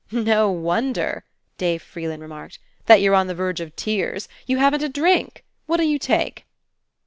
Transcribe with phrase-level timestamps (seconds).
[0.09, 1.25] "No wonder,"
[1.59, 2.57] Dave Freeland re marked,
[2.87, 4.27] "that you're on the verge of tears.
[4.47, 5.45] You haven't a drink.
[5.67, 6.47] What'll you take?"